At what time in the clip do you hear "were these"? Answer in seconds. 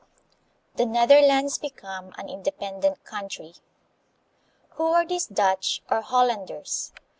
4.89-5.27